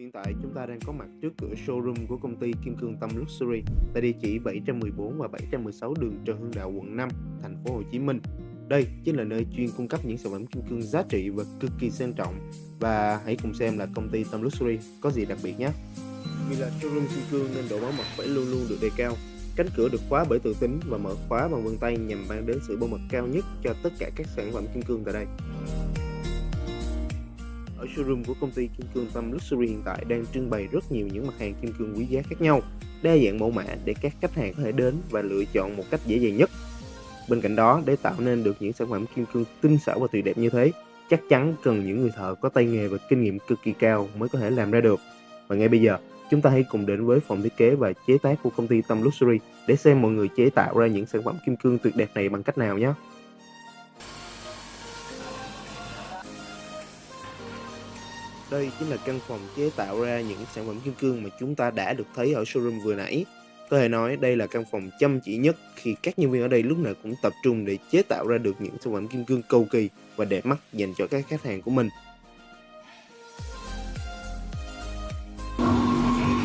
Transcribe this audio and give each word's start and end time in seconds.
Hiện 0.00 0.12
tại 0.12 0.34
chúng 0.42 0.54
ta 0.54 0.66
đang 0.66 0.78
có 0.86 0.92
mặt 0.92 1.08
trước 1.22 1.32
cửa 1.38 1.54
showroom 1.66 2.06
của 2.08 2.16
công 2.16 2.36
ty 2.36 2.52
Kim 2.64 2.76
Cương 2.76 2.96
Tâm 3.00 3.10
Luxury 3.16 3.62
tại 3.94 4.02
địa 4.02 4.12
chỉ 4.22 4.38
714 4.38 5.18
và 5.18 5.28
716 5.28 5.94
đường 6.00 6.18
Trần 6.24 6.40
Hưng 6.40 6.50
Đạo 6.54 6.72
quận 6.76 6.96
5, 6.96 7.08
thành 7.42 7.56
phố 7.64 7.74
Hồ 7.74 7.82
Chí 7.92 7.98
Minh. 7.98 8.20
Đây 8.68 8.86
chính 9.04 9.16
là 9.16 9.24
nơi 9.24 9.46
chuyên 9.56 9.68
cung 9.76 9.88
cấp 9.88 10.00
những 10.04 10.18
sản 10.18 10.32
phẩm 10.32 10.46
kim 10.46 10.62
cương 10.70 10.82
giá 10.82 11.02
trị 11.08 11.28
và 11.28 11.44
cực 11.60 11.70
kỳ 11.80 11.90
sang 11.90 12.12
trọng. 12.12 12.34
Và 12.78 13.20
hãy 13.24 13.36
cùng 13.42 13.54
xem 13.54 13.78
là 13.78 13.86
công 13.94 14.08
ty 14.08 14.24
Tâm 14.32 14.42
Luxury 14.42 14.78
có 15.00 15.10
gì 15.10 15.24
đặc 15.24 15.38
biệt 15.42 15.58
nhé. 15.58 15.70
Vì 16.50 16.56
là 16.56 16.70
showroom 16.80 17.06
kim 17.06 17.24
cương 17.30 17.46
nên 17.54 17.64
độ 17.70 17.80
bảo 17.80 17.92
mật 17.98 18.04
phải 18.16 18.26
luôn 18.26 18.50
luôn 18.50 18.60
được 18.68 18.78
đề 18.82 18.90
cao. 18.96 19.16
Cánh 19.56 19.68
cửa 19.76 19.88
được 19.88 20.00
khóa 20.08 20.24
bởi 20.28 20.38
tự 20.38 20.54
tính 20.60 20.80
và 20.88 20.98
mở 20.98 21.14
khóa 21.28 21.48
bằng 21.48 21.64
vân 21.64 21.78
tay 21.78 21.96
nhằm 21.96 22.28
mang 22.28 22.46
đến 22.46 22.58
sự 22.68 22.76
bảo 22.76 22.88
mật 22.88 23.00
cao 23.10 23.26
nhất 23.26 23.44
cho 23.64 23.74
tất 23.82 23.90
cả 23.98 24.10
các 24.16 24.26
sản 24.36 24.50
phẩm 24.52 24.64
kim 24.74 24.82
cương 24.82 25.04
tại 25.04 25.14
đây. 25.14 25.26
Ở 27.80 27.86
showroom 27.96 28.24
của 28.24 28.34
công 28.40 28.50
ty 28.50 28.66
Kim 28.66 28.86
Cương 28.94 29.06
Tâm 29.14 29.32
Luxury 29.32 29.66
hiện 29.66 29.82
tại 29.84 30.04
đang 30.08 30.24
trưng 30.34 30.50
bày 30.50 30.68
rất 30.72 30.92
nhiều 30.92 31.08
những 31.12 31.26
mặt 31.26 31.32
hàng 31.38 31.54
kim 31.62 31.72
cương 31.78 31.94
quý 31.96 32.04
giá 32.04 32.22
khác 32.22 32.40
nhau, 32.40 32.62
đa 33.02 33.16
dạng 33.16 33.38
mẫu 33.38 33.50
mã 33.50 33.64
để 33.84 33.94
các 34.02 34.12
khách 34.20 34.34
hàng 34.34 34.54
có 34.56 34.62
thể 34.62 34.72
đến 34.72 34.94
và 35.10 35.22
lựa 35.22 35.44
chọn 35.52 35.76
một 35.76 35.84
cách 35.90 36.00
dễ 36.06 36.16
dàng 36.16 36.36
nhất. 36.36 36.50
Bên 37.28 37.40
cạnh 37.40 37.56
đó, 37.56 37.82
để 37.86 37.96
tạo 37.96 38.14
nên 38.18 38.44
được 38.44 38.56
những 38.60 38.72
sản 38.72 38.90
phẩm 38.90 39.04
kim 39.16 39.24
cương 39.32 39.44
tinh 39.60 39.78
xảo 39.78 39.98
và 39.98 40.06
tuyệt 40.12 40.24
đẹp 40.24 40.38
như 40.38 40.50
thế, 40.50 40.72
chắc 41.10 41.20
chắn 41.28 41.54
cần 41.62 41.86
những 41.86 42.00
người 42.00 42.10
thợ 42.16 42.34
có 42.34 42.48
tay 42.48 42.64
nghề 42.64 42.88
và 42.88 42.98
kinh 43.08 43.22
nghiệm 43.22 43.38
cực 43.38 43.58
kỳ 43.64 43.72
cao 43.72 44.08
mới 44.16 44.28
có 44.28 44.38
thể 44.38 44.50
làm 44.50 44.70
ra 44.70 44.80
được. 44.80 45.00
Và 45.48 45.56
ngay 45.56 45.68
bây 45.68 45.80
giờ, 45.80 45.98
chúng 46.30 46.40
ta 46.40 46.50
hãy 46.50 46.64
cùng 46.70 46.86
đến 46.86 47.06
với 47.06 47.20
phòng 47.20 47.42
thiết 47.42 47.56
kế 47.56 47.74
và 47.74 47.92
chế 48.06 48.18
tác 48.22 48.42
của 48.42 48.50
công 48.50 48.66
ty 48.66 48.82
Tâm 48.88 49.02
Luxury 49.02 49.38
để 49.68 49.76
xem 49.76 50.02
mọi 50.02 50.12
người 50.12 50.28
chế 50.36 50.50
tạo 50.50 50.78
ra 50.78 50.86
những 50.86 51.06
sản 51.06 51.22
phẩm 51.22 51.36
kim 51.46 51.56
cương 51.56 51.78
tuyệt 51.78 51.96
đẹp 51.96 52.10
này 52.14 52.28
bằng 52.28 52.42
cách 52.42 52.58
nào 52.58 52.78
nhé. 52.78 52.92
Đây 58.50 58.70
chính 58.78 58.90
là 58.90 58.96
căn 58.96 59.20
phòng 59.28 59.40
chế 59.56 59.70
tạo 59.76 60.00
ra 60.00 60.20
những 60.20 60.38
sản 60.54 60.66
phẩm 60.66 60.80
kim 60.84 60.94
cương 60.94 61.22
mà 61.22 61.30
chúng 61.40 61.54
ta 61.54 61.70
đã 61.70 61.92
được 61.92 62.06
thấy 62.14 62.32
ở 62.32 62.42
showroom 62.42 62.82
vừa 62.82 62.94
nãy. 62.94 63.24
Có 63.70 63.78
thể 63.78 63.88
nói 63.88 64.16
đây 64.16 64.36
là 64.36 64.46
căn 64.46 64.64
phòng 64.70 64.90
chăm 64.98 65.20
chỉ 65.20 65.36
nhất 65.36 65.56
khi 65.76 65.94
các 66.02 66.18
nhân 66.18 66.30
viên 66.30 66.42
ở 66.42 66.48
đây 66.48 66.62
lúc 66.62 66.78
nào 66.78 66.94
cũng 67.02 67.14
tập 67.22 67.32
trung 67.44 67.64
để 67.64 67.78
chế 67.90 68.02
tạo 68.02 68.26
ra 68.26 68.38
được 68.38 68.60
những 68.60 68.76
sản 68.84 68.92
phẩm 68.92 69.08
kim 69.08 69.24
cương 69.24 69.42
cầu 69.42 69.66
kỳ 69.70 69.88
và 70.16 70.24
đẹp 70.24 70.46
mắt 70.46 70.56
dành 70.72 70.94
cho 70.98 71.06
các 71.06 71.24
khách 71.28 71.42
hàng 71.42 71.62
của 71.62 71.70
mình. 71.70 71.88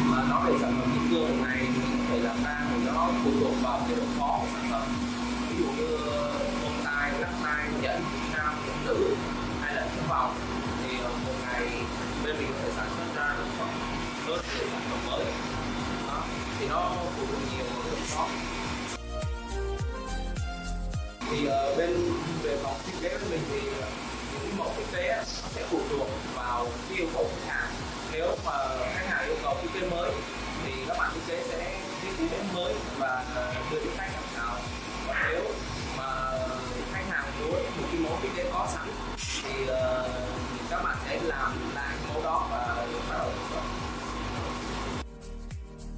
mà 0.09 0.25
nói 0.29 0.51
về 0.51 0.57
sản 0.61 0.73
phẩm 0.79 0.89
kim 0.93 1.09
cương 1.09 1.43
này, 1.43 1.67
thì 1.75 1.81
có 1.97 2.05
thể 2.09 2.19
làm 2.19 2.37
ra 2.43 2.67
thì 2.69 2.85
nó 2.85 3.11
phụ 3.23 3.31
thuộc 3.39 3.53
vào 3.63 3.79
cái 3.87 3.95
độ 3.97 4.03
khó 4.19 4.39
của 4.41 4.47
sản 4.53 4.69
phẩm 4.71 5.14
hơn 14.35 14.45
mười 14.57 14.67
sản 14.71 14.81
phẩm 14.89 14.99
mới 15.05 15.25
đó. 16.07 16.23
thì 16.59 16.67
nó 16.69 16.91
phụ 17.17 17.25
thuộc 17.31 17.39
nhiều 17.51 17.65
vào 17.69 17.83
độ 17.91 17.97
shop. 18.05 18.29
thì 21.31 21.47
uh, 21.47 21.77
bên 21.77 22.13
về 22.43 22.57
phòng 22.63 22.75
thiết 22.85 22.93
kế 23.01 23.17
của 23.17 23.25
mình 23.29 23.39
thì 23.51 23.59
ờ, 23.81 23.87
những 24.43 24.57
mẫu 24.57 24.71
thiết 24.77 24.83
kế 24.91 25.23
sẽ 25.55 25.63
phụ 25.69 25.79
thuộc 25.89 26.07
vào 26.35 26.67
cái 26.89 26.97
yêu 26.97 27.07
cầu 27.13 27.29
khách 27.35 27.53
hàng 27.53 27.71
nếu 28.11 28.37
mà 28.45 28.51
khách 28.95 29.07
hàng 29.09 29.25
yêu 29.27 29.35
cầu 29.43 29.57
thiết 29.61 29.69
kế 29.73 29.89
mới 29.89 30.11
thì 30.65 30.71
các 30.87 30.97
bạn 30.97 31.11
thiết 31.13 31.21
kế 31.27 31.43
sẽ 31.49 31.79
thiết 32.01 32.27
kế 32.31 32.37
mới 32.53 32.73
và 32.97 33.25
ờ, 33.35 33.53
đưa 33.71 33.79
đến 33.79 33.89
khách 33.97 34.09
làm 34.13 34.23
sao 34.35 34.55
còn 35.07 35.15
nếu 35.31 35.43
mà 35.97 36.31
khách 36.93 37.05
hàng 37.09 37.25
muốn 37.39 37.51
một 37.51 37.87
cái 37.91 38.01
mẫu 38.01 38.17
thiết 38.21 38.29
kế 38.35 38.49
có 38.53 38.67
sẵn 38.73 38.87
thì 39.43 39.63
uh, 39.63 39.69
các 40.69 40.83
bạn 40.83 40.97
sẽ 41.05 41.19
làm 41.23 41.51
lại 41.75 41.95
cái 42.03 42.13
mẫu 42.13 42.23
đó 42.23 42.44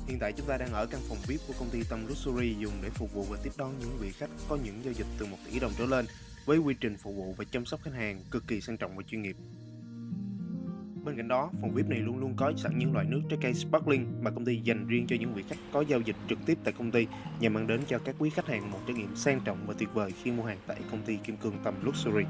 Hiện 0.07 0.19
tại 0.19 0.33
chúng 0.33 0.47
ta 0.47 0.57
đang 0.57 0.73
ở 0.73 0.85
căn 0.85 1.01
phòng 1.09 1.17
VIP 1.27 1.39
của 1.47 1.53
công 1.59 1.69
ty 1.69 1.83
Tâm 1.89 2.07
Luxury 2.07 2.55
dùng 2.59 2.73
để 2.81 2.89
phục 2.89 3.13
vụ 3.13 3.23
và 3.23 3.37
tiếp 3.43 3.51
đón 3.57 3.73
những 3.79 3.97
vị 3.99 4.11
khách 4.11 4.29
có 4.49 4.57
những 4.63 4.83
giao 4.83 4.93
dịch 4.93 5.07
từ 5.17 5.25
1 5.25 5.37
tỷ 5.45 5.59
đồng 5.59 5.71
trở 5.77 5.85
lên 5.85 6.05
với 6.45 6.57
quy 6.57 6.75
trình 6.79 6.97
phục 6.97 7.15
vụ 7.15 7.33
và 7.37 7.45
chăm 7.51 7.65
sóc 7.65 7.79
khách 7.83 7.93
hàng 7.93 8.21
cực 8.31 8.47
kỳ 8.47 8.61
sang 8.61 8.77
trọng 8.77 8.97
và 8.97 9.03
chuyên 9.07 9.21
nghiệp. 9.21 9.35
Bên 11.03 11.17
cạnh 11.17 11.27
đó, 11.27 11.51
phòng 11.61 11.73
VIP 11.73 11.87
này 11.89 11.99
luôn 11.99 12.17
luôn 12.17 12.33
có 12.35 12.53
sẵn 12.57 12.79
những 12.79 12.93
loại 12.93 13.05
nước 13.05 13.21
trái 13.29 13.39
cây 13.41 13.53
sparkling 13.53 14.23
mà 14.23 14.31
công 14.31 14.45
ty 14.45 14.61
dành 14.63 14.87
riêng 14.87 15.07
cho 15.07 15.15
những 15.19 15.33
vị 15.33 15.43
khách 15.49 15.59
có 15.73 15.81
giao 15.81 15.99
dịch 15.99 16.15
trực 16.29 16.39
tiếp 16.45 16.57
tại 16.63 16.73
công 16.77 16.91
ty 16.91 17.07
nhằm 17.39 17.53
mang 17.53 17.67
đến 17.67 17.81
cho 17.87 17.99
các 17.99 18.15
quý 18.19 18.29
khách 18.29 18.47
hàng 18.47 18.71
một 18.71 18.79
trải 18.87 18.95
nghiệm 18.95 19.15
sang 19.15 19.41
trọng 19.45 19.67
và 19.67 19.73
tuyệt 19.77 19.89
vời 19.93 20.11
khi 20.23 20.31
mua 20.31 20.43
hàng 20.43 20.57
tại 20.67 20.77
công 20.91 21.01
ty 21.01 21.17
Kim 21.17 21.37
Cương 21.37 21.59
Tâm 21.63 21.73
Luxury. 21.83 22.23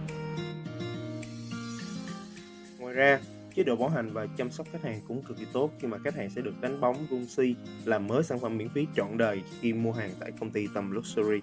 Ngoài 2.79 2.93
ra, 2.93 3.19
chế 3.57 3.63
độ 3.63 3.75
bảo 3.75 3.89
hành 3.89 4.13
và 4.13 4.27
chăm 4.37 4.51
sóc 4.51 4.67
khách 4.71 4.83
hàng 4.83 5.01
cũng 5.07 5.23
cực 5.23 5.37
kỳ 5.37 5.45
tốt 5.53 5.71
khi 5.79 5.87
mà 5.87 5.97
khách 6.03 6.15
hàng 6.15 6.29
sẽ 6.29 6.41
được 6.41 6.61
đánh 6.61 6.81
bóng, 6.81 7.07
vung 7.09 7.25
si, 7.25 7.55
làm 7.85 8.07
mới 8.07 8.23
sản 8.23 8.39
phẩm 8.39 8.57
miễn 8.57 8.69
phí 8.69 8.87
trọn 8.95 9.17
đời 9.17 9.41
khi 9.61 9.73
mua 9.73 9.91
hàng 9.91 10.11
tại 10.19 10.31
công 10.39 10.49
ty 10.49 10.67
tầm 10.73 10.91
Luxury. 10.91 11.39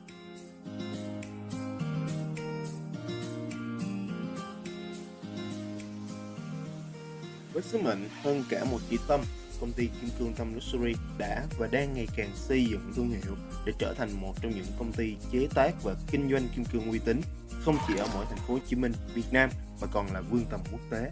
Với 7.52 7.62
sứ 7.62 7.78
mệnh 7.78 8.08
hơn 8.22 8.44
cả 8.48 8.64
một 8.64 8.78
chỉ 8.90 8.98
tâm, 9.08 9.20
công 9.60 9.72
ty 9.72 9.88
Kim 10.00 10.10
Cương 10.18 10.34
Tâm 10.34 10.54
Luxury 10.54 10.92
đã 11.18 11.46
và 11.58 11.68
đang 11.72 11.94
ngày 11.94 12.06
càng 12.16 12.30
xây 12.34 12.64
dựng 12.64 12.92
thương 12.96 13.08
hiệu 13.08 13.36
để 13.66 13.72
trở 13.78 13.94
thành 13.94 14.20
một 14.20 14.34
trong 14.42 14.52
những 14.54 14.66
công 14.78 14.92
ty 14.92 15.16
chế 15.32 15.48
tác 15.54 15.82
và 15.82 15.94
kinh 16.10 16.30
doanh 16.30 16.48
kim 16.56 16.64
cương 16.64 16.90
uy 16.90 16.98
tín, 16.98 17.20
không 17.60 17.76
chỉ 17.88 17.94
ở 17.96 18.06
mỗi 18.14 18.24
thành 18.28 18.38
phố 18.38 18.54
Hồ 18.54 18.60
Chí 18.66 18.76
Minh, 18.76 18.92
Việt 19.14 19.32
Nam 19.32 19.50
mà 19.80 19.86
còn 19.92 20.06
là 20.12 20.20
vươn 20.20 20.44
tầm 20.50 20.60
quốc 20.72 20.80
tế. 20.90 21.10